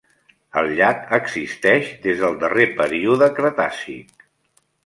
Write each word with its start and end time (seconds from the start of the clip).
El 0.61 0.69
llac 0.79 1.11
existeix 1.17 1.91
des 2.07 2.23
del 2.25 2.39
darrer 2.45 2.67
període 2.83 3.31
Cretàcic. 3.41 4.29